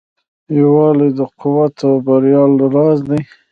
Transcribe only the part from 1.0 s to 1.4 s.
د